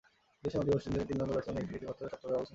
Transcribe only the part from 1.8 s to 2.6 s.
মাত্র সপ্তম double century.